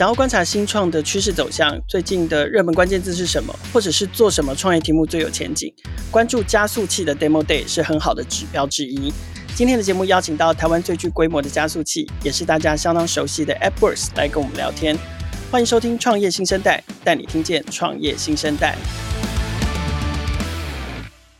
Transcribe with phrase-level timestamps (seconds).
[0.00, 5.70] 想要观察新创的趋势走向，最近的热门关键字是什么，或者是做什么创业题目最有前景？
[6.10, 9.12] 关注加速器的 Demo Day 是很好的指标之一。
[9.54, 14.96] 今天的节目邀请到台湾最具规模的加速器，也是大家相当熟悉的 AppWorks 来跟我们聊天。
[15.50, 18.78] 欢迎收听《创业新生代》，带你听见创业新生代。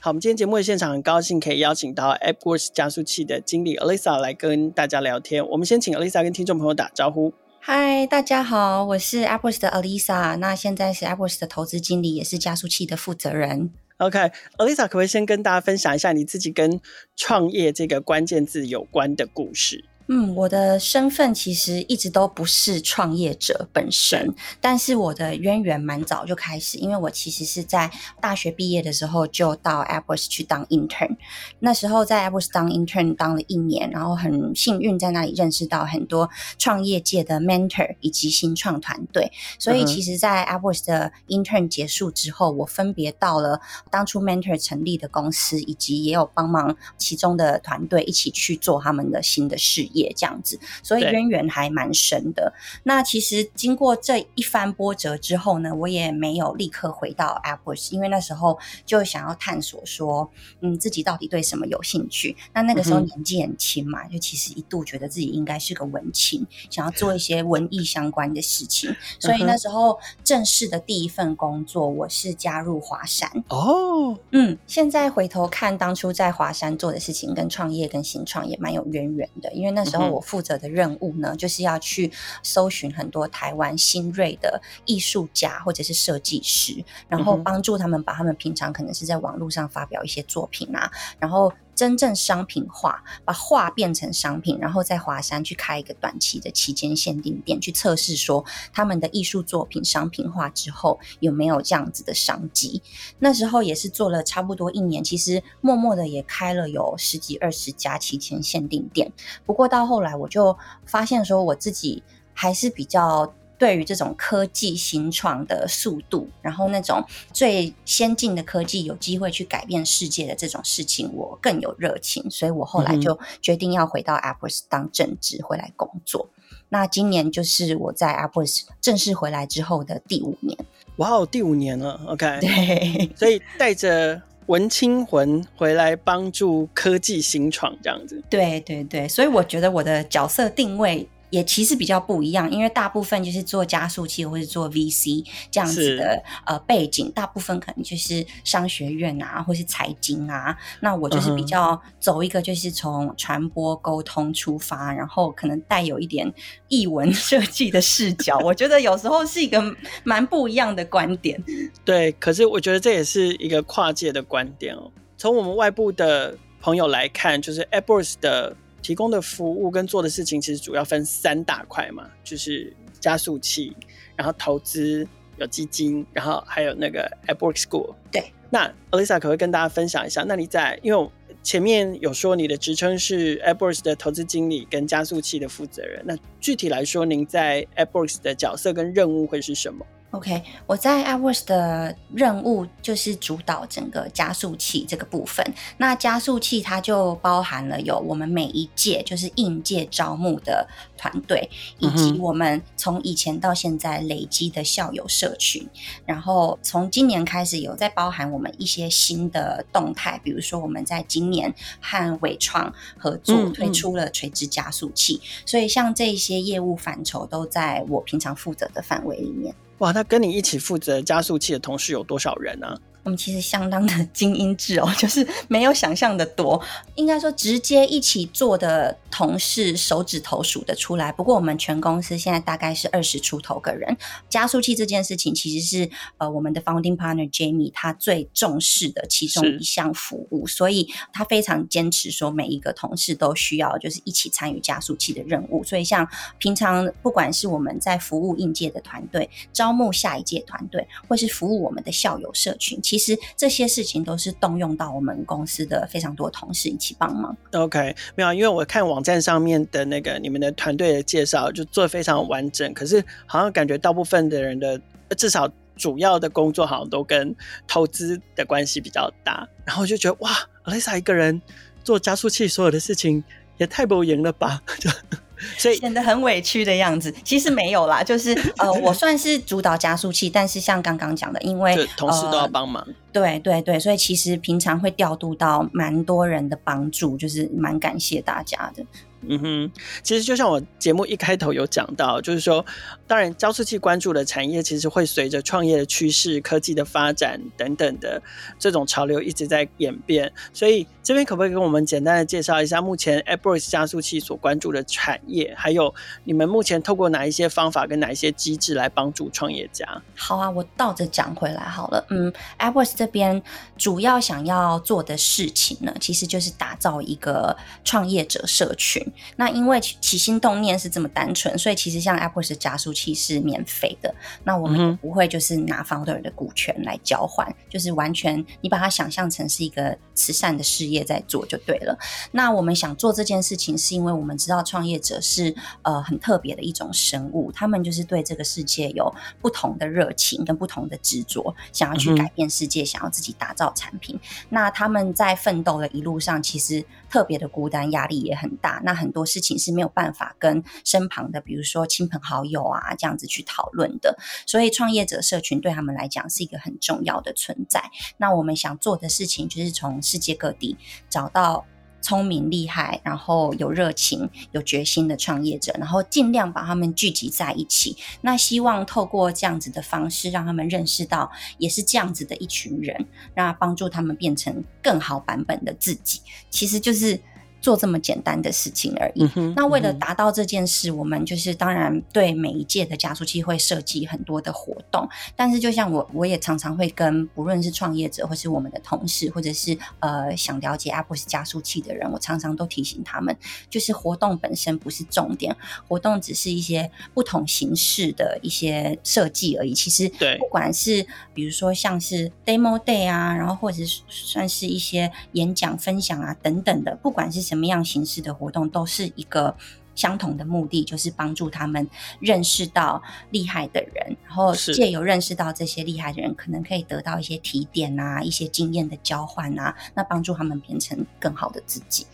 [0.00, 5.48] 好，我们今天节目的现场很高兴可以邀请到 AppWorks 加速器的经理 Alisa 来跟大家聊天。
[5.48, 7.32] 我们先请 Alisa 跟听众朋友打招呼。
[7.72, 13.70] 嗨，大家好，我是 Apple's 的 Alisa，那现在是 Apple's 的投资经理，也是加速器的负责人。
[13.98, 16.80] OK，Alyssa，可不可以先跟大家分享一下你自己跟
[17.14, 19.84] 创业这个关键字有关的故事？
[20.13, 27.89] 嗯，我的身份其实一直都不是创业者本身，但是我的渊源蛮早就开始，因为我其实是在
[28.21, 31.17] 大学毕业的时候就到 AppWorks 去当 intern，
[31.61, 43.61] 那时候在 AppWorks 当 intern 当了一年，然后很幸运在那里认识到很多创业界的 mentor 以及新创团队，所以其实，在 AppWorks 的 intern 结束之后，我分别到了
[43.92, 49.99] 当初 mentor 成立的公司，以及也有帮忙其中的团队一起去做他们的新的事业。
[50.16, 52.52] 这样子，所以渊源还蛮深的。
[52.84, 62.36] 那其实经过这一番波折之后呢，我也没有立刻回到 AppWorks，因为那时候就想要探索说，嗯，自己到底对什么有兴趣。
[62.54, 68.94] 那那个时候年纪很轻嘛，就其实一度觉得自己应该是个文青，想要做一些文艺相关的事情。
[69.18, 73.30] 所以那时候正式的第一份工作，我是加入华山。
[73.48, 80.10] 哦，嗯，现在回头看当初在华山做的事情，跟创业跟新创也蛮有渊源的，因为那时候。
[80.10, 82.10] 我负责的任务呢，就是要去
[82.42, 91.52] 搜寻很多台湾新锐的艺术家或者是设计师，然后帮助他们把他们平常可能是在网络上发表一些作品啊，然后。
[91.81, 102.83] 真正商品化，把画变成商品，然后在华山去开一个短期的期间限定店，去测试说他们的艺术作品商品化之后有没有这样子的商机。
[103.20, 109.11] 那时候也是做了差不多一年，其实默默的也开了有十几二十家期间限定店。
[109.46, 112.02] 不过到后来我就发现说，我自己
[112.35, 113.33] 还是比较。
[113.60, 126.30] 对于这种科技新创的速度，然后那种最先进的科技有机会去改变世界的这种事情，我更有热情，所以我后来就决定要回到 AppWorks 当正职回来工作。
[126.70, 130.56] 那今年就是我在 AppWorks 正式回来之后的第五年。
[130.97, 132.38] 哇哦，第五年了，OK。
[132.41, 138.22] 对，所以带着文青魂回来帮助科技新创这样子。
[138.31, 141.06] 对对对，所以我觉得我的角色定位。
[141.31, 150.57] 也其实比较不一样，因为大部分就是做加速器或者做 VC 这样子的呃背景，大部分可能就是商学院啊，或是财经啊。
[150.81, 156.33] 那我就是比较走一个就是从传播沟通出发，然后可能带有一点
[156.69, 158.39] 译文 设计的视角。
[158.39, 159.63] 我觉得有时候是一个
[160.05, 161.43] 蛮不一样的观点。
[161.85, 164.91] 对，可是我觉得这也是一个跨界的观点哦。
[165.17, 168.57] 从我们外部的朋友来看，就是 AppWorks 的。
[168.83, 173.77] 提供的服务跟做的事情其实主要分三大块嘛，就是加速器，
[174.17, 177.95] 然后投资有基金，然后还有那个 AppWorks School。
[178.11, 180.25] 对，那 Alyssa 可不可以跟大家分享一下？
[180.27, 181.11] 那你在因为
[181.43, 195.47] 前面有说你的职称是 AppWorks 的投资经理跟加速器的负责人，那具体来说，您在 AppWorks 的角色跟任务会是什么？OK，我在 AppWorks 的任务就是主导整个加速器这个部分。
[195.76, 201.48] 那加速器它就包含了有我们每一届就是应届招募的团队，
[201.78, 205.69] 以及我们从以前到现在累积的校友社群。
[206.04, 215.21] 然后从今年开始有在包含我们一些新的动态，比如说我们在今年和伟创合作推出了垂直加速器。
[215.47, 219.54] 所以像这些业务范畴都在我平常负责的范围里面。
[219.81, 222.77] 哇，那跟你一起负责加速器的同事有多少人呢？
[223.10, 226.62] 我们其实相当的精英制哦，就是没有想象的多。
[226.94, 231.10] 应该说，直接一起做的同事手指头数得出来。
[231.10, 233.97] 不过，我们全公司现在大概是二十出头个人。
[234.28, 245.65] 加速器这件事情，其实是呃我们的 founding partner Jamie 他最重视的其中一项服务，所以他非常坚持说，每一个同事都需要就是一起参与加速器的任务。
[245.65, 246.09] 所以，像
[246.39, 252.78] 平常不管是我们在服务应届的团队，招募下一届团队，或是服务我们的校友社群。
[252.83, 257.35] 其实其实这些事情都是动用到我们公司的非常多同事一起帮忙。
[257.52, 262.75] OK，没有，因为我看网站上面的那个你们的团队的介绍，就做的非常完整。
[262.75, 264.79] 可是好像感觉大部分的人的
[265.17, 267.35] 至少主要的工作好像都跟
[267.67, 269.49] 投资的关系比较大。
[269.64, 270.31] 然后就觉得哇
[270.64, 271.41] ，Alisa 一个人
[271.82, 273.25] 做加速器所有的事情
[273.56, 274.61] 也太不赢了吧？
[275.56, 277.14] 就所以显得很委屈的样子。
[277.25, 282.82] 其实没有啦，就是 呃，我算是主导加速器，但是像刚刚讲的，因为同事都要帮忙。
[282.87, 288.84] 呃对对对，所以其实平常会调度到蛮多人的帮助，就是蛮感谢大家的。
[289.22, 289.70] 嗯哼，
[290.02, 292.64] 其实就像我节目一开头有讲到，就是说，
[293.06, 298.22] 当然加速器关注的产业其实会随着创业的趋势、科技的发展等等的
[298.58, 300.32] 这种潮流一直在演变。
[300.55, 305.94] 所以这边可不可以跟我们简单的介绍一下目前 AppWorks 加速器所关注的产业，还有
[306.25, 309.87] 你们目前透过哪一些方法跟哪一些机制来帮助创业家？
[310.16, 312.06] 好啊，我倒着讲回来好了。
[312.08, 313.43] 嗯，AppWorks 这边
[313.76, 319.06] 主要想要做的事情呢，其实就是打造一个创业者社群。
[319.36, 324.14] 那因为起心动念是这么单纯，所以其实像 AppWorks 加速器是免费的。
[324.44, 331.98] 那我们也不会就是拿 founder 的股权来交换，嗯、就是完全你把它想象成是一个慈善的事业在做就对了。
[332.32, 344.18] 那我们想做这件事情，是因为我们知道创业者是呃很特别的一种生物，他们就是对这个世界有不同的热情跟不同的执着，想要去改变世界，嗯、想要自己打造产品。
[344.48, 348.80] 那他们在奋斗的一路上，其实特别的孤单，压力也很大。
[348.84, 354.16] 那很多事情是没有办法跟身旁的，比如说亲朋好友啊这样子去讨论的。
[354.46, 357.82] 所以创业者社群对他们来讲是一个很重要的存在。
[358.16, 360.78] 那我们想做的事情就是从世界各地
[361.08, 361.66] 找到
[362.00, 367.97] 聪明厉害，然后有热情、有决心的创业者，然后尽量把他们聚集在一起。
[368.20, 376.20] 那希望透过这样子的方式，让他们认识到也是这样子的一群人，那帮助他们变成更好版本的自己。
[376.50, 377.20] 其实就是。
[377.60, 379.28] 做这么简单的事情而已。
[379.36, 385.06] 嗯、那为了达到这件事，嗯、我们就是当然对每一届的加速器会设计很多的活动。
[385.36, 393.36] 但是就像我，我也常常会跟不论是创业者，或是我们的同事，或者是呃想了解 AppWorks 加速器的人，我常常都提醒他们，
[393.68, 395.54] 就是活动本身不是重点，
[395.86, 399.74] 活动只是一些不同形式的一些设计而已。
[399.74, 407.50] 其实，对，不管是比如说像是 Demo Day 啊，然后或者是算是一些演讲分享啊等等的，不管是。
[407.50, 409.56] 什么样形式的活动都是一个
[409.97, 411.85] 相同的目的，就是帮助他们
[412.20, 413.02] 认识到
[413.32, 422.06] 厉害的人，然后借由认识到这些厉害的人，可能可以得到一些提点啊，一些经验的交换啊，那帮助他们变成更好的自己。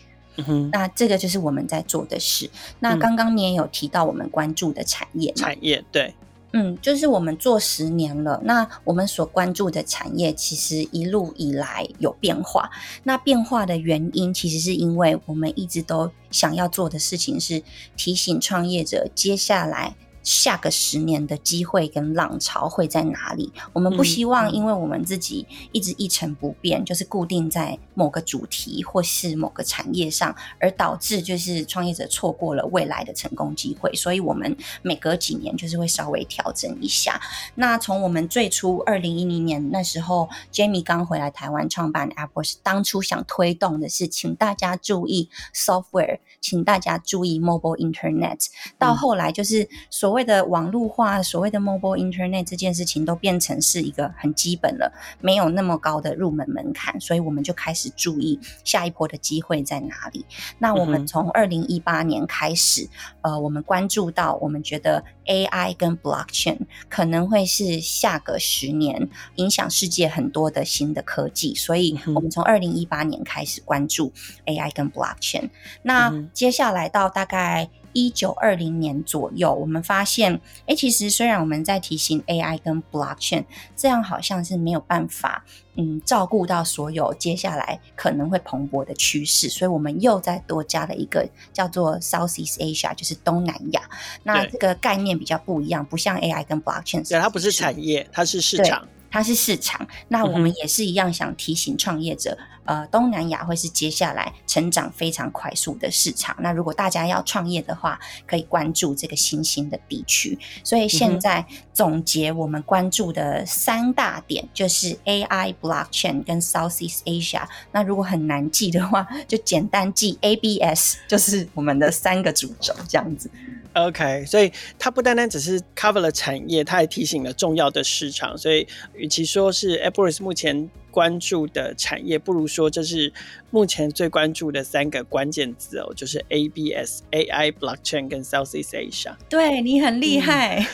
[0.73, 2.51] 那这个就是我们在做的事。
[2.81, 6.15] 那刚刚你也有提到我们关注的产业，产业对。
[6.53, 12.71] 嗯，就是我们做十年了，那我们所关注的产业其实一路以来有变化。
[13.03, 17.63] 那变化的原因，其实是因为我们一直都想要做的事情是
[17.97, 19.95] 提醒创业者接下来。
[20.27, 23.53] 下个十年的机会跟浪潮会在哪里？
[23.73, 33.95] 我们不希望，因为我们自己一直一成不变，嗯、就是固定在某个主题或是某个产业上，而导致就是创业者错过了未来的成功机会。
[33.95, 37.21] 所以，我们每隔几年就是会稍微调整一下。
[37.55, 48.49] 那从我们最初二零一零年那时候，Jamie 刚回来台湾创办 AppWorks，当初想推动的是，请大家注意 software，请大家注意 mobile internet。
[48.77, 60.25] 到后来就是所谓的网络化，所谓的 mobile internet 这件事情都变成是一个很基本了，没有那么高的入门门槛，所以我们就开始注意下一波的机会在哪里。
[60.59, 62.89] 那我们从二零一八年开始，
[63.23, 66.59] 呃，我们关注到，我们觉得 AI 跟 blockchain
[66.89, 74.13] 可能会是下个十年影响世界很多的新的科技，所以我们从二零一八年开始关注
[74.47, 75.51] AI 跟 blockchain。
[75.83, 77.69] 那接下来到大概。
[77.97, 93.81] 一九二零年左右，我们发现，哎，其实虽然我们在提醒 AI 跟 Blockchain，这样好像是没有办法，嗯，照顾到所有接下来可能会蓬勃的趋势，所以我们又再多加了一个叫做 Southeast Asia，就是东南亚。
[94.25, 98.87] 那这个概念比较不一样，不像 AI 跟 Blockchain，对，它不是产业，它是市场。
[99.09, 106.37] 它是市场，那我们也是一样想提醒创业者，嗯、呃，东南亚会是接下来成长非常快速的市场。
[106.41, 110.39] 那如果大家要创业的话，可以关注这个新兴的地区。
[110.63, 117.45] 所以现在总结我们关注的三大点，就是 AI、Blockchain 跟 Southeast Asia。
[117.73, 123.31] 那如果很难记的话，就简单记 ABS，就是我们的三个主轴这样子。
[123.75, 128.37] OK，所以它不单单只是 cover 了产业，它还提醒了重要的市场。
[128.37, 133.13] 所以，与其说是 AppWorks 目前关注的产业，不如说这是
[133.51, 139.15] 目前最关注的三个关键字哦，就是 ABS、AI、Blockchain 跟 Southeast Asia。
[139.29, 140.67] 对，你很厉害。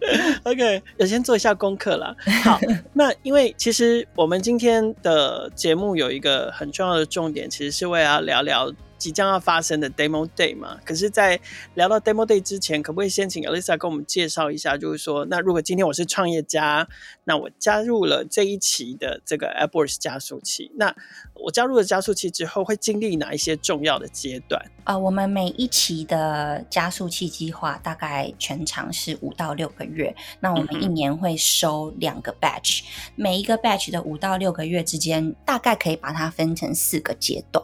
[0.00, 2.14] 嗯、 OK，要先做一下功课了。
[2.42, 2.60] 好，
[2.92, 8.70] 那因为其实我们今天的节目有一个很重要的重点，其实是为了要聊聊。
[9.04, 10.78] 即将要发生的 Demo Day 嘛。
[10.82, 11.38] 可是，在
[11.74, 16.88] 聊到 Demo Day 之前，可不可以先请 Alyssa 跟我们介绍一下，就是说，那如果今天我是创业家，
[17.24, 20.96] 那我加入了这一期的这个 AppWorks 加速器，那
[21.34, 24.64] 我加入了加速器之后，会经历哪一些重要的阶段？
[24.84, 37.62] 呃，我们每一期的加速器计划大概全长是五到六个月，那我们一年会收两个 batch，嗯、每一个 batch 的五到六个月之间，大概可以把它分成四个阶段。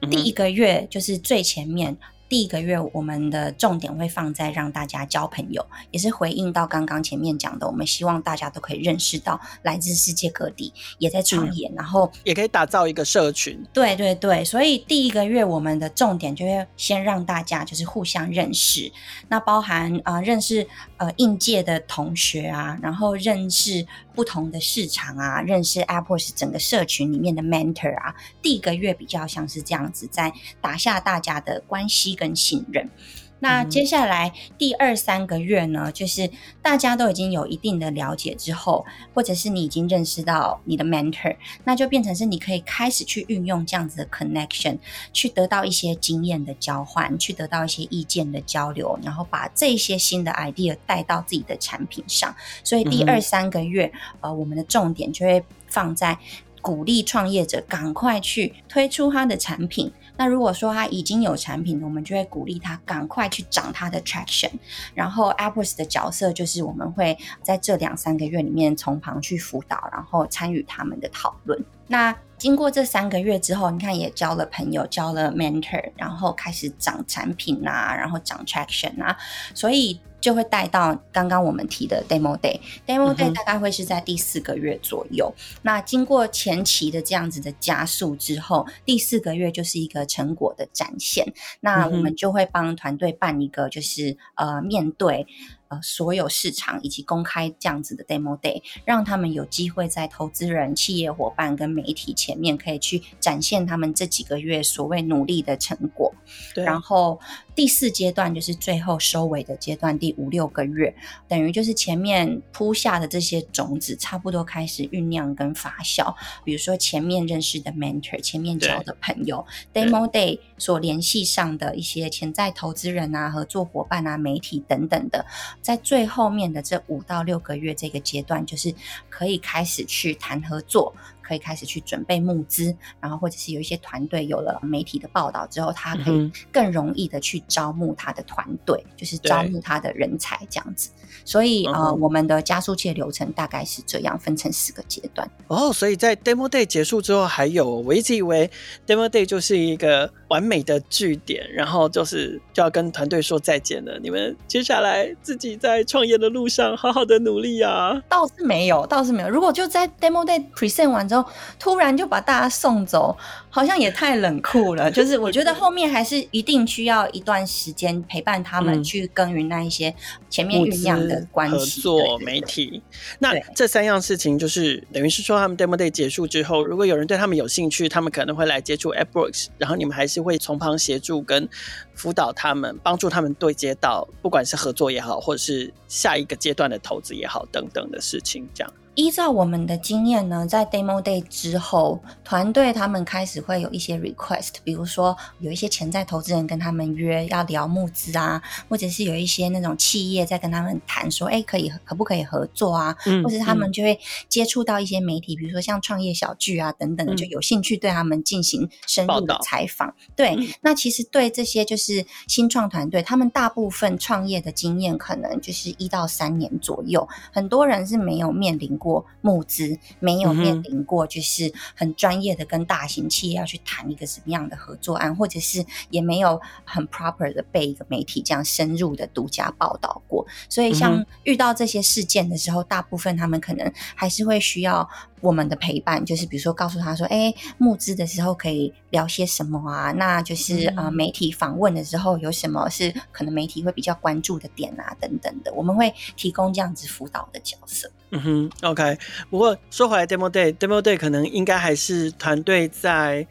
[0.00, 1.96] 嗯、第一个月就是最前面。
[2.28, 13.64] 第一个月，我们的重点会放在让大家交朋友，也是回应到刚刚前面讲的，我们希望大家都可以认识到来自世界各地也在创业，嗯、然后也可以打造一个社群。
[13.72, 18.90] 对对对，所以第一个月我们的重点就会先让大家就是互相认识，
[19.28, 20.66] 那包含啊、呃、认识
[20.96, 28.12] 呃应届的同学啊，然后认识不同的市场啊，认识 AppWorks 整个社群里面的 mentor 啊。
[28.42, 32.15] 第一个月比较像是这样子，在打下大家的关系。
[32.16, 32.90] 跟信任，
[33.38, 36.30] 那接下来第二三个月呢，就是
[36.62, 44.78] 大家都已经有一定的了解之后，或者是你已经认识到你的 mentor，那就变成是你可以开始去运用这样子的 connection，
[45.12, 52.34] 去得到一些经验的交换，去得到一些意见的交流，然后把这些新的 idea 带到自己的产品上。
[52.64, 53.92] 所以第二三个月，
[54.22, 56.18] 呃，我们的重点就会放在
[56.62, 59.92] 鼓励创业者赶快去推出他的产品。
[60.16, 64.50] 那如果说他已经有产品，我们就会鼓励他赶快去涨他的 traction。
[64.94, 71.62] 然后，Apple's 的角色就是我们会在这两三个月里面从旁去辅导，然后参与他们的讨论。
[71.88, 79.16] 那经过这三个月之后，你看也交了朋友，交了 mentor，然后开始涨产品啊，然后涨 traction 啊，
[79.54, 80.00] 所以。
[80.26, 85.32] 就会带到刚刚我们提的 Demo Day，Demo Day 大概会是在第四个月左右。
[85.36, 91.32] 嗯、那经过前期的这样子的加速之后，第四个月就是一个成果的展现。
[91.60, 95.28] 那我们就会帮团队办一个，就是呃面对。
[95.68, 106.14] 呃，所有市场以及公开这样子的 Demo Day，让他们有机会在投资人、企业伙伴跟媒体前面，可以去展现他们这几个月所谓努力的成果。
[106.54, 106.62] 对。
[106.62, 107.18] 然后
[107.56, 110.94] 第四阶段就是最后收尾的阶段，第五六个月，
[111.26, 116.14] 等于就是前面铺下的这些种子，差不多开始酝酿跟发酵。
[116.44, 125.24] 比如说前面认识的 Mentor，前面交的朋友，Demo Day 所联系上的一些潜在投资人啊、合作伙伴啊、媒体等等的。
[125.62, 128.74] 在最后面的这五到六个月这个阶段，就是
[129.08, 130.94] 可以开始去谈合作。
[131.26, 140.90] 可以开始去准备募资，然后或者是有一些团队有了媒体的报道之后，他可以更容易的去招募他的团队，嗯、就是招募他的人才这样子。
[141.24, 145.28] 所以呃，我们的加速器的流程大概是这样，分成四个阶段。
[145.48, 148.48] 哦，所以在 Demo Day 结束之后，还有我一直以为
[148.86, 153.98] Demo Day 就是一个完美的据点，然后就是就要跟团队说再见了。
[154.02, 158.02] 你们接下来自己在创业的路上好好的努力啊！
[158.08, 159.28] 倒是没有，倒是没有。
[159.28, 161.24] 如果就在 Demo Day present 完之后，
[161.58, 163.16] 突然就把大家送走，
[163.56, 164.90] 好像也太冷酷了。
[164.92, 169.94] 就是我觉得后面还是一定需要一段时间陪伴他们去耕耘那一些
[170.28, 172.82] 前面酝酿的关系、合作、媒体。
[173.18, 181.48] 那这三样事情就是等于是说，他们 Demo Day 结束之后，如果有人对他们有兴趣，他们可能会来接触 AppWorks，然后你们还是会从旁协助跟
[181.94, 188.70] 辅导他们，帮助他们对接到不管是合作也好，或者是下一个阶段的投资也好等等的事情，这样。
[188.96, 202.96] 依照我们的经验呢，在 Demo Day 之后，团队他们开始会有一些 request，比如说有一些潜在投资人跟他们约要聊募资啊，或者是有一些那种企业在跟他们谈说，哎，可以可不可以合作啊？
[203.04, 204.00] 嗯，或者他们就会
[204.30, 209.94] 接触到一些媒体，比如说像创业小聚啊等等的，就有兴趣对他们进行深入的采访。
[210.16, 218.85] 对，嗯，那其实对这些就是新创团队，他们大部分创业的经验可能就是一到三年左右，很多人是没有面临过。
[218.86, 230.24] 过募资没有面临过，就是很专业的跟大型企业要去谈一个什么样的合作案，或者是也没有很 proper 的被一个媒体这样深入的独家报道过。
[230.48, 234.88] 所以，像遇到这些事件的时候，大部分他们可能还是会需要
[235.20, 239.90] 我们的陪伴，就是比如说告诉他说：“哎，募资的时候可以聊些什么啊？
[239.90, 248.96] 那就是呃，媒体访问的时候有什么是可能媒体会比较关注的点啊，等等的，我们会提供这样子辅导的角色。”嗯哼，OK。
[249.28, 253.26] 不过说回来，Demo Day，Demo Day 可能应该还是团队在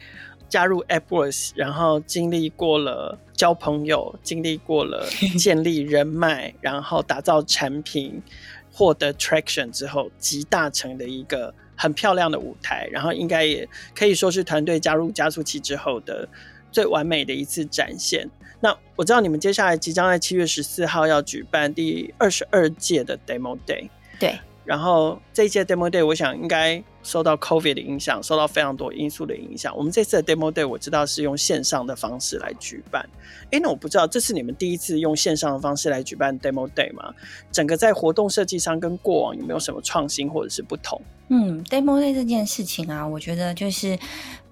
[0.49, 5.07] 加入 AppWorks，然后经历过了交朋友，经历过了
[5.39, 8.21] 建立人脉， 然后打造产品，
[8.71, 12.85] 获得 traction 之后，集大成的一个很漂亮的舞台。
[12.91, 16.27] 然后应该也可以说是团队加入加速器之后的
[16.69, 18.29] 最完美的一次展现。
[18.59, 23.89] 那我知道你们接下来即将在七月十四号要举办第二十二届的 Demo Day，
[24.19, 24.37] 对。
[24.65, 29.75] 然后这一届 Demo Day，我想应该受到 COVID 的影响，受到非常多因素的影响。
[29.77, 33.07] 我们这次的 Demo Day 我知道是用线上的方式来举办。
[33.51, 37.13] 诶，那我不知道这是你们第一次用线上的方式来举办 Demo Day 吗？
[37.51, 40.99] 整个在活动设计上跟过往有没有什么创新或者是不同？
[41.29, 43.97] 嗯，Demo Day 这件事情啊，我觉得就是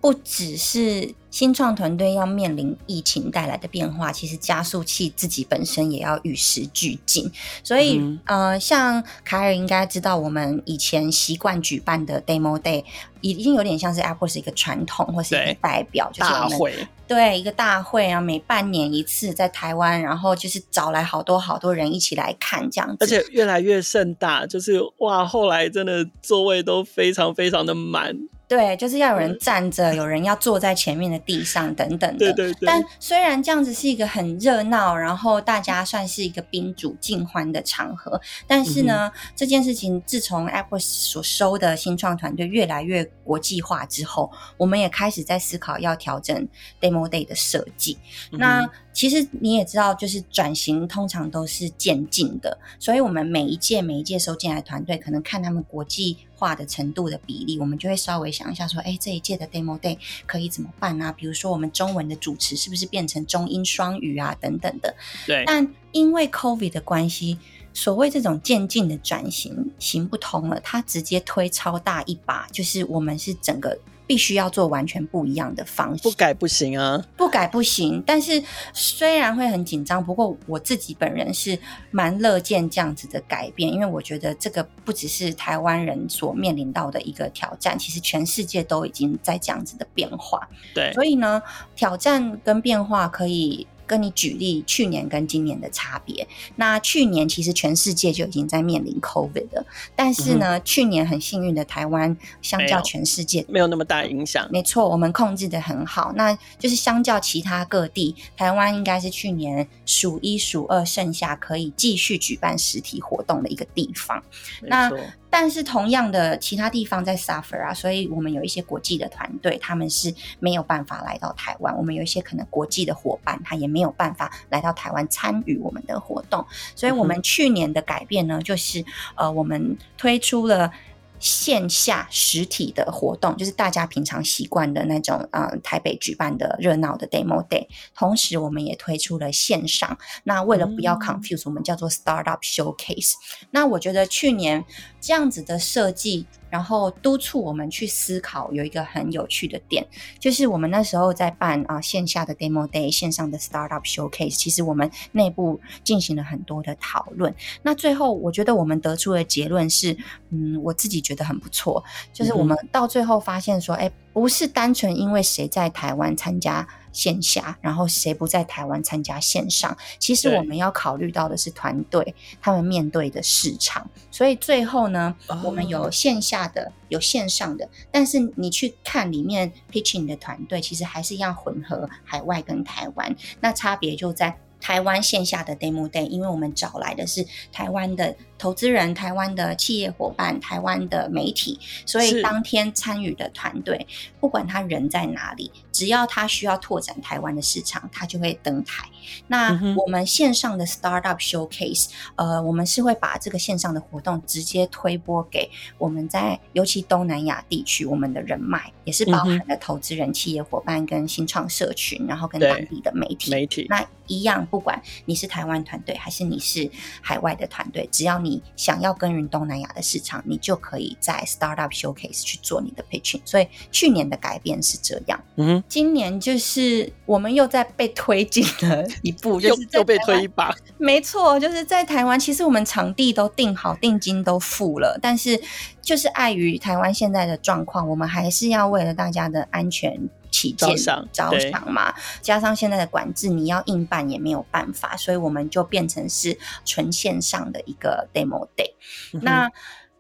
[0.04, 1.16] 不只是。
[1.34, 7.28] 新创团队要面临疫情带来的变化，其实加速器自己本身也要与时俱进。
[7.64, 12.84] 所以，嗯、呃，像凯尔应该知道，我们以前习惯举办的 Demo Day
[13.22, 28.16] 已经有点像是 Apple 是一个传统，或是一个代表，就是大会，对一个大会啊，每半年一次在台湾，然后就是找来好多好多人一起来看这样子，而且越来越盛大，就是哇，后来真的座位都非常非常的满。
[28.56, 32.20] 对，就是要有人站着，嗯、有人要坐在前面的地上等等的。
[32.20, 32.68] 对对对。
[32.68, 46.48] 但虽然这样子是一个很热闹，然后大家算是一个宾主尽欢的场合，但是呢，嗯、这件事情自从 Apple 所收的新创团队越来越国际化之后，我们也开始在思考要调整
[46.80, 47.98] Demo Day 的设计。
[48.32, 59.98] 嗯、那其实你也知道，就是转型通常都是渐进的，所以我们每一届每一届收进来的团队，可能看他们国际化的程度的比例，我们就会稍微想一下说，哎，这一届的 Demo Day
[60.28, 61.12] 可以怎么办啊？
[61.12, 64.38] 比如说，我们中文的主持是不是变成中英双语啊？
[64.40, 64.96] 等等的。
[65.26, 65.44] 对。
[65.48, 67.40] 但因为 COVID 的关系，
[67.74, 73.80] 所谓这种渐进的转型行不通了，它直接推超大一把，就是我们是整个。
[74.06, 77.04] 必须要做完全不一样的方式，不改不行啊！
[77.18, 78.04] 不改不行。
[78.06, 78.44] 但是
[78.74, 81.58] 虽然会很紧张，不过我自己本人是
[81.92, 90.48] 蛮乐见这样子的改变，因为我觉得这个不只是台湾人所面临到的一个挑战，其实全世界都已经在这样子的变化。
[90.74, 91.42] 对，所以呢，
[91.76, 93.68] 挑战跟变化可以。
[93.86, 96.28] 跟你举例，去年跟今年的差别。
[96.56, 99.66] 那去年其实全世界就已经在面临 COVID 了，
[99.96, 104.48] 但是呢，嗯、去年很幸运的台湾，相较全世界没有，没有那么大影响。
[104.52, 106.12] 没错，我们控制的很好。
[106.15, 114.24] 那就是相较其他各地，台湾应该是去年数一数二剩下可以继续举办实体活动的一个地方。
[114.62, 114.91] 那
[115.36, 121.76] 但是同样的，其他地方在 suffer 啊，所以我们有一些国际的团队，他们是没有办法来到台湾。
[121.76, 126.46] 我们有一些可能国际的伙伴，他也没有办法来到台湾参与我们的活动。
[126.76, 130.72] 所以，我们去年的改变呢，就是呃，我们推出了。
[131.19, 137.65] 线下实体的活动，就是大家平常习惯的那种，呃，台北举办的热闹的 Demo Day。
[137.96, 139.98] 同时，我们也推出了线上。
[140.26, 143.13] 那为了不要 confuse，我们叫做 Startup Showcase。
[143.52, 144.65] 那我觉得去年
[145.04, 146.26] 这样子的设计。
[146.50, 149.84] 然后督促我们去思考，有一个很有趣的点，
[150.20, 157.34] 就是我们那时候在办啊线下的 Demo Day，线上的 Startup Showcase，其实我们内部进行了很多的讨论。
[157.63, 159.98] 那最后我觉得我们得出的结论是，
[160.30, 166.68] 嗯，我自己觉得很不错，就是我们到最后发现说，哎，不是单纯因为谁在台湾参加。
[166.93, 169.75] 线下，然后谁不在台湾参加线上？
[169.99, 173.89] 其实我们要考虑到的是团队他们面对的市场。
[174.10, 177.67] 所以最后呢，我们有线下的，有线上的。
[177.91, 183.13] 但是你去看里面 pitching 的团队，其实还是一样混合海外跟台湾。
[183.41, 188.15] 那差别就在台湾线下的 Demo Day，因为我们找来的是台湾的。
[188.36, 193.88] 投资人、台湾的企业伙伴、台湾的媒体，所以当天参与的团队，
[194.19, 198.88] 不管他人在哪里，只要他需要拓展台湾的市场，他就会登台。
[199.28, 213.32] 那我们线上的 Startup Showcase，呃，我们是会把这个线上的活动直接推播给我们在尤其东南亚地区我们的人脉，也是包含了投资人、企业伙伴跟新创社群，然后跟当地的媒体。
[213.32, 216.70] 媒体那一样，不管你是台湾团队还是你是
[217.02, 218.34] 海外的团队，只要你。
[218.34, 223.22] 你想要耕耘东南亚的市场，你就可以在 Startup Showcase 去做你的 pitching。
[223.26, 230.54] 所以去年的改变是这样，嗯哼，今年就是我们又在被推进了一步， 就是又又被推一把。
[230.78, 235.41] 没错，就是在台湾，其实我们场地都定好，定金都付了，但是
[235.82, 240.10] 就是碍于台湾现在的状况，我们还是要为了大家的安全。
[240.34, 240.67] 起见
[241.12, 248.73] 着想，嘛，加上现在的管制，你要硬办也没有办法，所以我们就变成是纯线上的一个 demo day。
[249.13, 249.52] 嗯、那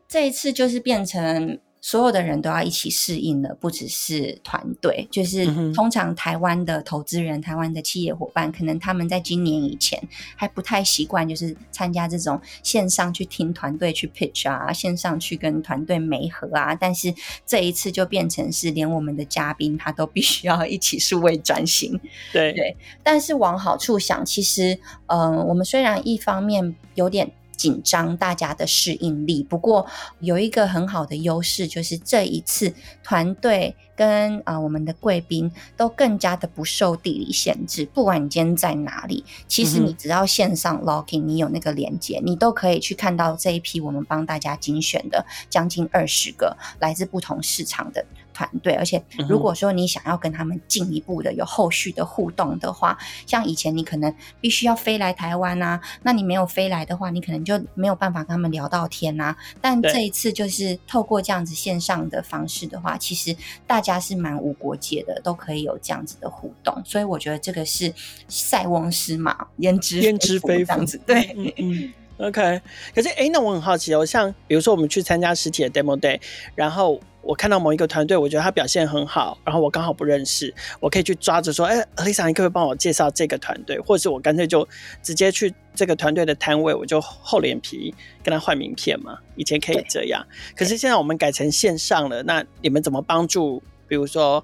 [0.07, 10.01] 这一次就是变成所有的人都要一起适应的，不只是团队，就是通常台湾的投资人、台湾的企业伙伴，可能他们在今年以前
[10.37, 16.73] 还不太习惯，就是参加这种线上去听团队去 pitch 啊，线上去跟团队媒合啊。
[16.73, 17.13] 但是
[17.45, 21.99] 这一次就变成是连我们的嘉宾他都必须要一起数位转型。
[22.31, 27.29] 对对，但是往好处想，其实嗯、呃，我们虽然一方面有点。
[27.55, 29.85] 紧张大家的适应力，不过
[30.19, 37.85] 有一个很好的优势，就是这一次团队跟啊、呃、我们的贵宾都更加的不受地理限制。
[37.85, 48.73] 不管你今天在哪里，其实你只要线上 login，你有那个连接，你都可以去看到这一批我们帮大家精选的将近二十个来自不同市场的团队。
[48.73, 59.35] 而且如果说你想要跟他们进一步的有后续的互动的话，像以前你可能必须要飞来台湾啊，那你没有飞来的话，你可能就没有办法跟他们聊到天啊。
[59.61, 63.35] 但这一次就是透过这样子线上的方式的话，其实
[63.67, 66.81] 大家是蛮无国界的，都可以有这样子的互动。
[66.85, 67.93] 所以我觉得这个是
[68.27, 70.99] 塞翁失马焉知焉知非福这样子。
[71.05, 72.61] 对，嗯，嗯，OK。
[72.95, 76.19] 可是哎，那我很好奇哦，像比如说我们去参加实体的 Demo Day，
[76.55, 76.99] 然后。
[77.25, 83.79] 我看到某一个团队，我觉得他表现很好，然后我刚好不认识，我可以去抓着说，哎，Alyssa，你可不可以帮我介绍这个团队？
[83.79, 84.67] 或者是我干脆就
[85.01, 89.17] 直接去这个团队的摊位，我就厚脸皮跟他换名片嘛？
[89.37, 90.21] 以前可以这样，
[90.53, 93.63] 可是现在我们改成线上了，那你们怎么帮助？
[93.87, 94.43] 比如说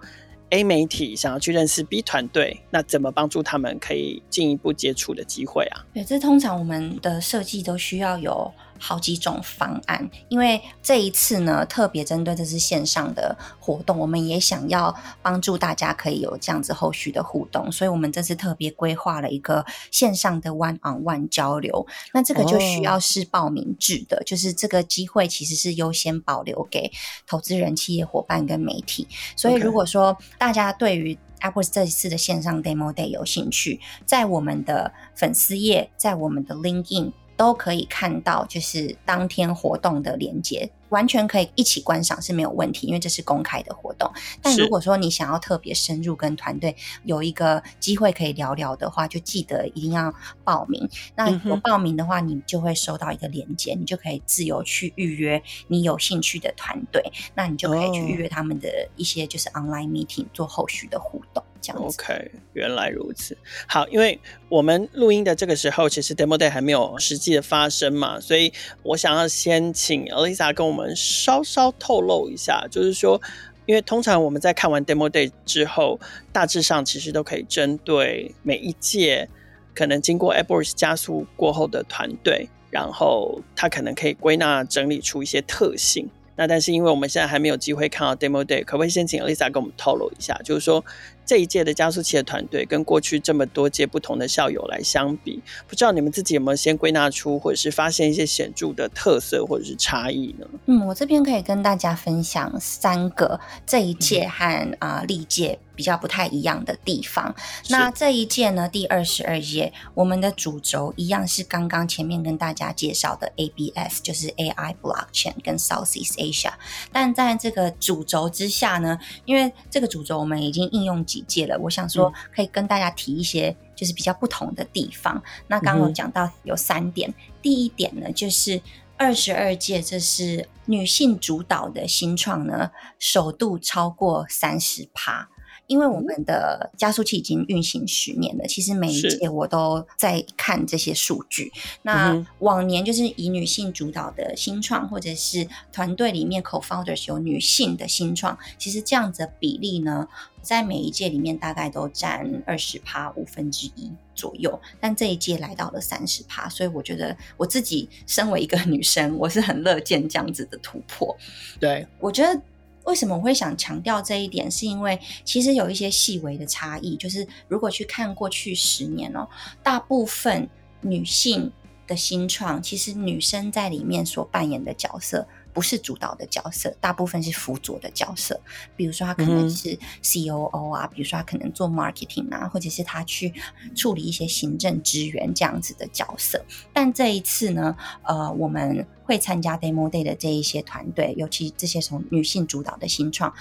[0.50, 5.86] A 媒体想要去认识 B 团队，那怎么帮助他们可以进一步接触的机会啊？
[5.94, 8.52] 对，这通常我们的设计都需要有。
[8.80, 21.86] 好几种方案，因为这一次呢，特别针对这是线上的活动，我们也想要帮助大家可以有这样子后续的互动，所以我们这次特别规划了一个线上的 one on one 交流。
[22.14, 24.26] 那这个就需要是报名制的，oh.
[24.26, 26.92] 就是这个机会其实是优先保留给
[27.28, 29.08] 投资人、企业伙伴跟媒体。
[29.36, 37.12] 所以如果说大家对于 AppWorks 这一次的线上 Demo Day 有兴趣，在我们的粉丝页，在我们的 LinkedIn。
[37.40, 44.12] 都可以看到，就是当天活动的连接，完全可以一起观赏是没有问题，因为这是公开的活动。
[44.42, 46.76] 但如果说你想要特别深入跟团队
[47.06, 50.86] 有一个机会可以聊聊的话，就记得一定要报名。
[51.16, 57.02] 那有报名的话，你就会收到一个连接，你就可以自由去预约你有兴趣的团队，
[57.36, 61.42] 那你就可以去预约他们的一些就是 online meeting 做后续的互动。
[61.76, 63.38] OK，原来如此。
[63.68, 68.52] 好，因为我们录音的这个时候，其实 Demo Day 还没有实际的发生嘛，所以
[68.84, 73.22] 我想要先请 Alisa 跟我们稍稍透露一下，就是说，
[73.66, 76.00] 因为通常我们在看完 Demo Day 之后，
[76.32, 79.30] 大致上其实都可以针对每一届
[79.76, 86.10] 可能经过 AppWorks 加速过后的团队，然后他可能可以归纳整理出一些特性。
[86.36, 90.84] 那但是因为我们现在还没有机会看到 Demo Day，可不可以先请 Lisa 跟我们透露一下，就是说
[91.30, 100.48] 这一届的加速器的团队跟过去这么多届不同的校友来相比，不知道你们自己有没有先归纳出或者是发现一些显著的特色或者是差异呢？
[100.66, 105.60] 嗯，我这边可以跟大家分享三个这一届和啊历届。
[105.80, 107.34] 比较不太一样的地方。
[107.70, 116.52] 那这一届呢，第二十二届，我们的主轴一样是刚刚前面跟大家介绍的 ABS，就是 AI Blockchain 跟 Southeast Asia。
[116.92, 125.16] 但在这个主轴之下呢，因为这个主轴我们已经应用几届了，我想说可以跟大家提一些就是比较不同的地方。
[125.16, 128.62] 嗯、那刚刚我讲到有三点，第一点呢，就是
[128.98, 135.30] 二十二届这是女性主导的新创呢，首度超过三十趴。
[135.70, 141.52] 因为我们的加速器已经运行十年了，其实每一届我都在看这些数据。
[141.84, 150.08] 那往年就是以女性主导的新创，或者是团队里面 co-founders 有女性的新创，其实这样子的比例呢，
[150.42, 154.60] 在每一届里面大概都占二十趴五分之一左右。
[154.80, 161.16] 但这一届来到了三十趴，所以我觉得我自己身为一个女生，我是很乐见这样子的突破。
[161.60, 162.42] 对，我觉得。
[162.90, 164.50] 为什么我会想强调这一点？
[164.50, 169.28] 是因为其实有一些细微的差异，就是如果去看过去十年哦，
[169.62, 170.50] 大部分
[170.82, 171.52] 女性
[171.86, 178.40] 的新创，其实女生在里面所扮演的角色不是主导的角色，大部分是辅佐的角色。
[178.76, 183.32] 比如说，她可能是 COO 啊，比如说她可能做 marketing 啊，或者是她去
[183.76, 186.44] 处理一些行政资源这样子的角色。
[186.74, 193.34] 但这一次呢，呃，我们会参加 Demo Day 的这一些团队，尤其这些从女性主导的新创，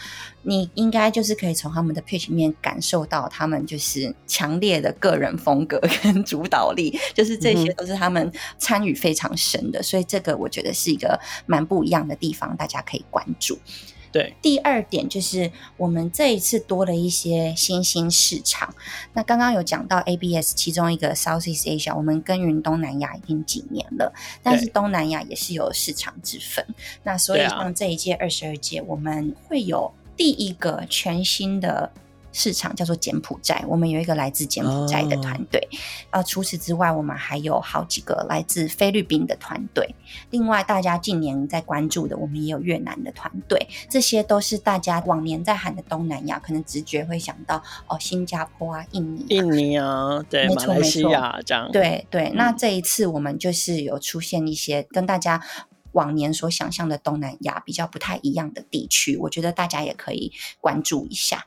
[0.44, 13.58] 你应该就是可以从他们的 pitch 里面感受到他们就是强烈的个人风格跟 主导力，就是这些都是他们参与非常深的，所以这个我觉得是一个蛮不一样的地方，大家可以关注。
[14.10, 18.74] 对，第二点就是我们这一次多了一些新兴市场。
[19.12, 26.64] 那刚刚有讲到 ABS，其中一个 Southeast Asia，我们耕耘东南亚已经几年了，但是东南亚也是有市场之分。
[27.02, 31.90] 那所以像这一届二十二届，我们会有第一个全新的。
[32.32, 35.68] 市场叫做柬埔寨，我们有一个来自柬埔寨的团队。
[36.10, 39.94] 呃、oh.，除此之外，我们还有好几个来自菲律宾的团队。
[40.30, 43.68] 另外，大家近年在关注的，我们也有越南的团队。
[43.88, 51.70] 这些都是大家往年在喊的东南亚，可能直觉会想到哦，新加坡啊、印尼、啊、印尼啊，对，没错马来西亚这样。
[51.72, 55.42] 对对，那这一次我们就是有出现一些跟大家
[55.98, 61.44] 往年所想象的东南亚比较不太一样的地区，我觉得大家也可以关注一下。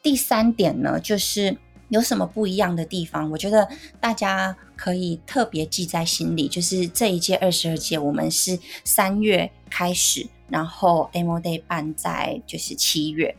[0.00, 1.58] 第三点呢，就是
[1.88, 3.28] 有什么不一样的地方？
[3.32, 6.46] 我觉得大家可以特别记在心里。
[6.46, 13.34] 就是这一届二十二届，我们是三月开始，然后 Demo Day 办在就是七月，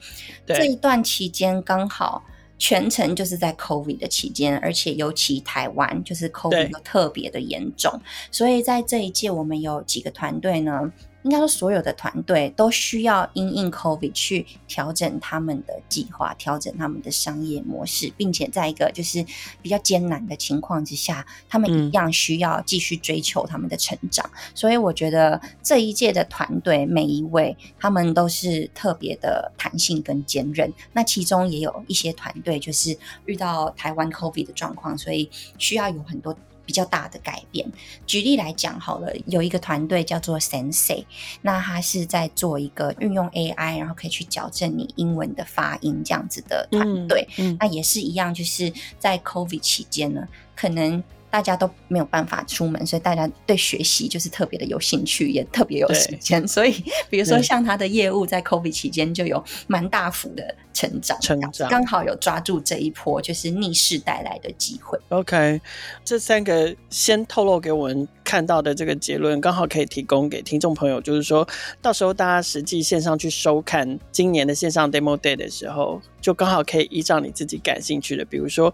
[0.46, 2.26] 这一段期间刚好
[2.60, 10.94] 全程就是在 COVID 的期间，而且尤其台湾就是 COVID 都特别的严重，所以在这一届我们有几个团队呢。
[11.24, 19.26] 应该说，所有的团队都需要因应 COVID 去调整他们的计划，调整他们的商业模式，并且在一个就是
[19.62, 24.26] 比较艰难的情况之下，他们一样需要继续追求他们的成长。
[24.34, 30.72] 嗯、所以，我觉得这一届的团队每一位，他们都是特别的弹性跟坚韧。
[30.94, 36.36] 那其中也有一些团队就是遇到台湾 COVID 的状况，所以需要有很多。
[36.70, 37.68] 比较大的改变。
[38.06, 41.04] 举例来讲，好了，有一个团队叫做 Sensei，
[41.42, 47.28] 那他是在做一个运用 AI，然后可以去矫正你英文的发音这样子的团队。
[47.38, 47.58] 嗯嗯。
[47.60, 51.04] 那也是一样，就是在 COVID 期间呢，可能。
[51.32, 56.48] 大家都没有办法出门，所以大家对学习就是特别的有兴趣，也特别有时间。
[56.48, 64.98] 所以，比如说像他的业务在 COVID 期间就有蛮大幅的成长，成长刚好有抓住这一波就是逆势带来的机会。
[65.10, 65.62] OK，
[66.04, 71.48] 这三个先透露给我们看到的这个结论，刚好可以提供给听众朋友，就是说
[71.82, 78.74] 到时候大家实际线上去收看今年的线上 Demo Day 的时候，就刚好可以依照你自己感兴趣的，比如说。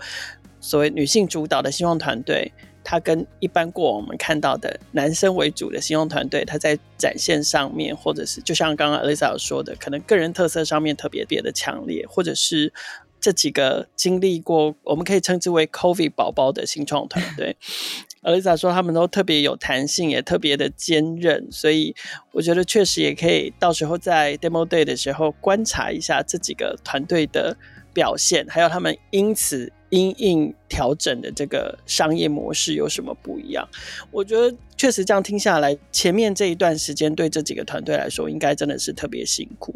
[0.66, 2.52] 所谓女性主导的新创团队，
[2.84, 12.74] 它跟一般过往我们看到的男生为主的新创团队，它在展现上面，或者是就像刚刚 Lisa 说的，可能个人特色上面特别别的强烈，或者是
[13.22, 17.56] 这几个经历过我们可以称之为 COVID 宝宝的新创团队
[18.24, 21.96] Lisa 说他们都特别有弹性，也特别的坚韧，所以
[22.32, 27.56] 我觉得确实也可以到时候在 Demo Day 的时候观察一下这几个团队的
[27.94, 29.72] 表现，还有他们因此。
[29.90, 33.68] 因应调整的这个商业模式有什么不一样？
[34.12, 39.76] 我觉得确实这样听下来，前面这一段时间对这几个团队来说，应该真的是特别辛苦。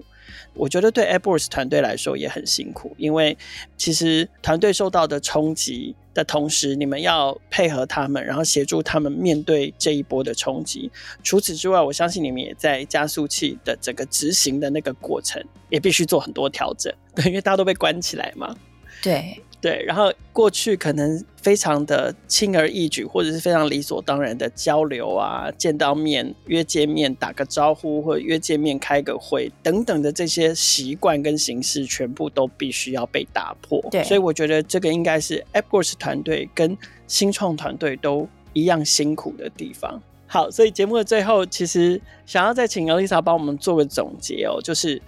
[0.54, 3.38] 我觉得对 AppWorks 团队来说也很辛苦，因为
[3.78, 10.92] 其实团队受到的冲击的同时，你们要配合他们，然后协助他们面对这一波的冲击。
[11.24, 18.56] 除此之外，我相信你们也在加速器的整个执行的那个过程，也必须做很多调整，对，因为大家都被关起来嘛。
[19.02, 19.42] 对。
[19.62, 33.84] 对，然后过去可能非常的轻而易举，或者是非常理所当然的交流啊，见到面约见面打个招呼，或者约见面开个会等等的这些习惯跟形式，全部都必须要被打破。
[33.92, 40.02] 对，所以我觉得这个应该是 AppWorks 团队跟新创团队都一样辛苦的地方。
[40.26, 45.02] 好，所以节目的最后，其实想要再请 Alyssa 帮我们做个总结哦，就是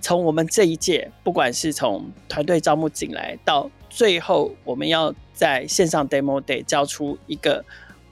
[0.00, 7.62] 从我们这一届，不管是从团队招募进来到最后，我们要在线上 Demo Day 交出一个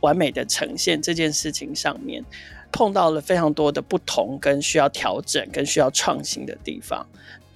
[0.01, 2.23] 完美的呈现这件事情上面，
[2.71, 7.07] 碰到了非常多的不同跟需要调整跟需要创新的地方。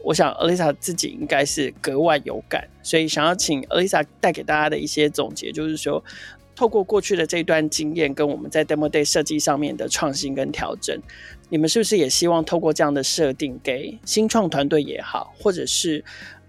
[0.03, 6.03] 我想，Elisa 自己应该是格外有感，所以想要请 Elisa 带给大家的一些总结，就是说，
[6.57, 10.99] 透过过去的这段经验跟我们在 Demo Day 设计上面的创新跟调整，
[11.51, 16.03] 你们是不是也希望透过这样的设定，给新创团队也好，或者是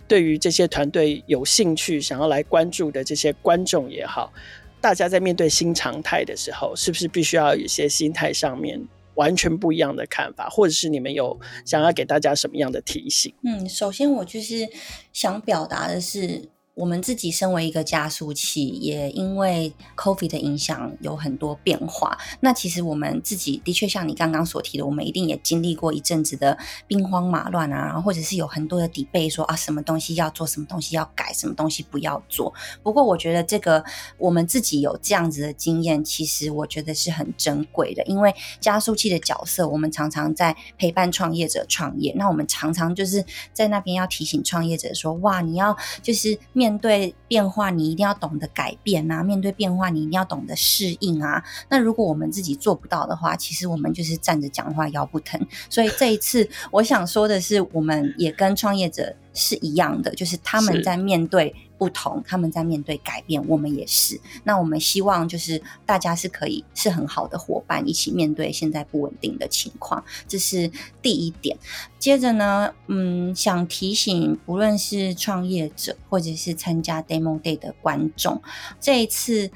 [0.08, 4.32] 对于这些团队有兴趣想要来关注的这些观众也好，
[4.80, 8.80] 大家在面对新常态的时候，是不是必须要有一些心态上面
[9.16, 13.34] 完全不一样的看法，或者是你们有想要给大家什么样的提醒？
[13.44, 14.68] 嗯，首先我就是
[15.12, 22.18] 想表达的是，我们自己身为一个加速器，也因为 COVID 的影响有很多变化。
[22.42, 32.54] 那其实我们自己的确像你刚刚所提的，我们一定也经历过一阵子的兵荒马乱啊，然后或者是有很多的底背说啊，什么东西要做，什么东西要改，什么东西不要做。
[32.84, 33.82] 不过我觉得这个
[34.18, 42.14] 我们自己有这样子的经验，其实我觉得是很珍贵的，因为加速器的角色，我们常常在陪伴创业者创业。
[42.18, 46.65] 那我们常常就是在那边要提醒创业者说，哇，你要就是面。
[46.66, 49.22] 面对变化，你一定要懂得改变啊！
[49.22, 51.44] 面对变化，你一定要懂得适应啊！
[51.70, 55.40] 那如果我们自己做不到的话，其实我们就是站着讲话腰不疼。
[55.70, 61.54] 所以这一次，我想说的是，我们也跟创业者是一样的，就是他们在面对。
[61.78, 64.20] 不同，他们在面对改变，我们也是。
[64.44, 71.58] 那我们希望就是大家是可以是很好的伙伴，一起面对现在不稳定的情况，这是第一点。
[72.00, 78.42] 接着呢，嗯，想提醒不论是创业者或者是参加 Demo Day 的观众，
[78.80, 79.52] 这一次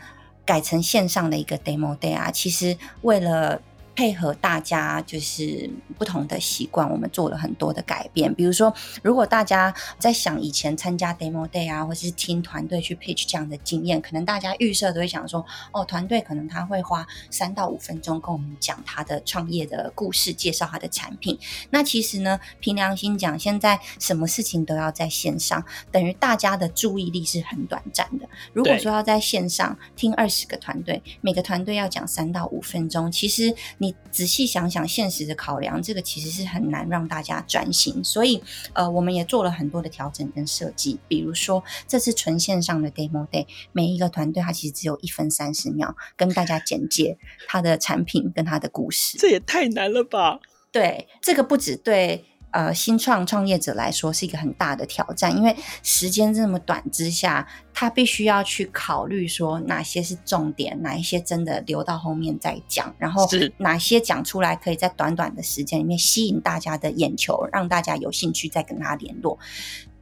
[0.45, 3.61] 改成线上的一个 Demo Day 啊，其实为了。
[3.99, 8.33] 配合大家就是不同的习惯，我们做了很多的改变。
[8.33, 21.37] 比如说，如果大家在想以前参加 Demo Day 啊，或是听团队去 pitch 这样的经验，可能大家预设都会想说，哦，团队可能他会花三到五分钟跟我们讲他的创业的故事，介绍他的产品。
[21.69, 28.25] 那其实呢，凭良心讲，现在什么事情都要在线上，等于大家的注意力是很短暂的。
[28.53, 33.88] 如果说要在线上听二十个团队，每个团队要讲三到五分钟，其实你。
[34.11, 38.03] 仔细想想，现实的考量，这个其实是很难让大家转型。
[38.03, 38.41] 所以，
[38.73, 40.99] 呃，我们也做了很多的调整跟设计。
[41.07, 49.17] 比如说，这次纯线上的 Demo Day，每一个团队它其实只有一分三十秒，跟大家简介它的产品跟它的故事。
[49.17, 50.39] 这也太难了吧？
[50.71, 52.25] 对，这个不只对。
[52.51, 69.37] 呃，新创创业者来说是一个很大的挑战，因为时间这么短之下，他必须要去考虑说哪些是重点，哪一些真的留到后面再讲，然后哪些讲出来可以在短短的时间里面吸引大家的眼球，让大家有兴趣再跟他联络。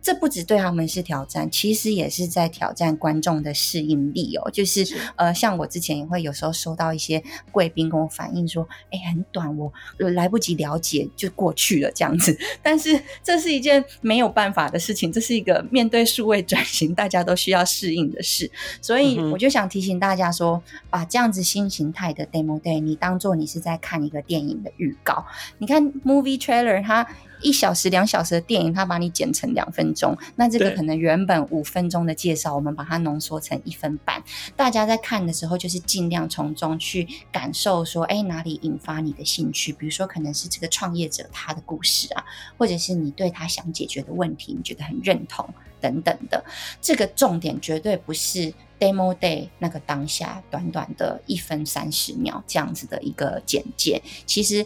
[0.08, 4.50] 这不只对他们是挑战，其实也是在挑战观众的适应力哦。
[4.50, 12.38] 就是，是呃，像我之前也会有时候收到一些贵宾跟我反映说，哎，很短，我来不及了解就过去了这样子。
[12.64, 18.50] 但是这是一件没有办法的事情，这是一个面对数位转型大家都需要适应的事。
[18.82, 25.26] 所以我就想提醒大家说，把这样子新形态的 Demo Day，你当做你是在看一个电影的预告。
[25.58, 27.06] 你看 Movie Trailer 它。
[27.42, 34.24] 一小时、两小时的电影，他把你剪成两分钟，那这个可能原本五分钟的介绍，我们把它浓缩成一分半。
[34.56, 39.72] 大家在看的时候，就是尽量从中去感受，说，哎，哪里引发你的兴趣？
[39.72, 42.24] 比如说，可能是这个创业者他的故事啊，
[42.58, 45.48] 或者是你对他想解决的问题，你觉得很认同
[45.80, 46.44] 等等的。
[46.82, 54.66] 这个重点绝对不是 Demo Day 那个当下短短的一分三十秒这样子的一个简介，其实。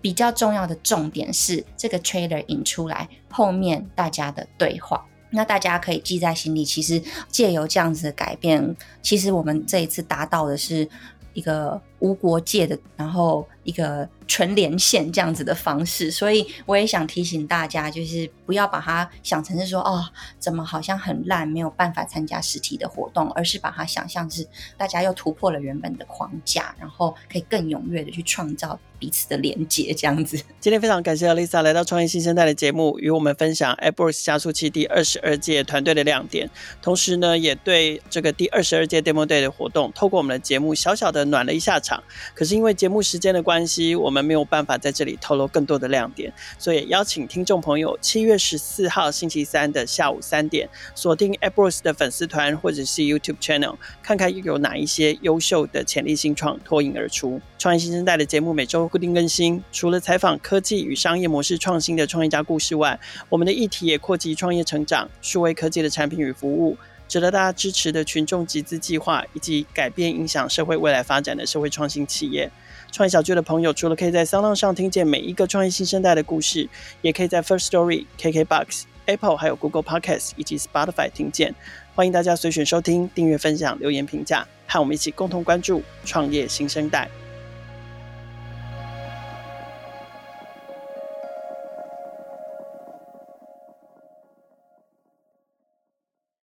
[0.00, 6.64] 比较重要的重点是这个 trailer 引出来后面大家的对话，那大家可以记在心里。
[6.64, 10.88] 其实借由这样子的改变，其实我们这一次达到的是
[11.34, 16.10] 一个无国界的，然后一个纯连线这样子的方式。
[16.10, 20.04] 所以我也想提醒大家，就是不要把它想成是说哦，
[20.38, 28.78] 怎么好像很烂，没有办法参加实体的活动，而是把它想象是大家又突破了原本的框架，然后可以更踊跃的去创造。
[29.00, 30.36] 彼此的连接，这样子。
[30.60, 36.50] 今天非常感谢 Lisa 来到创业新生代的节目，与我们分享 AppWorks 加速器第二十二届团队的亮点。
[36.82, 41.89] 同时呢，也对这个第二十二届 Demo Day 的活动，透过我们的节目小小的暖了一下场。
[42.34, 57.40] 可是因为节目时间的关系，我们没有办法在这里透露更多的亮点，所以邀请听众朋友七月十四号星期三的下午三点，锁定 AppWorks 的粉丝团或者是 YouTube Channel，看看又有哪一些优秀的潜力新创脱颖而出。
[57.58, 62.98] 创业新生代的节目每周固定更新，除了采访科技与商业模式创新的创业家故事外，
[63.28, 66.76] 我们的议题也扩及创业成长、数位科技的产品与服务，
[67.10, 72.48] 值得大家支持的群众集资计划，以及改变影响社会未来发展的社会创新企业。
[72.92, 76.68] 创业小聚的朋友，除了可以在 s o n 上听见每一个创业新生代的故事，
[77.02, 81.52] 也可以在 First Story、KKBox、Apple 还有 Google Podcasts 以及 Spotify 听见。
[81.96, 87.10] 欢迎大家随选收听、订阅、分享、留言、评价，和我们一起共同关注创业新生代。